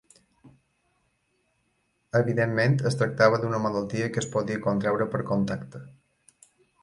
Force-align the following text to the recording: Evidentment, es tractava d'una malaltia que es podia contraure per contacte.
Evidentment, 2.19 2.79
es 2.91 2.97
tractava 3.01 3.39
d'una 3.43 3.59
malaltia 3.67 4.09
que 4.15 4.21
es 4.23 4.29
podia 4.37 4.63
contraure 4.69 5.09
per 5.17 5.23
contacte. 5.35 5.83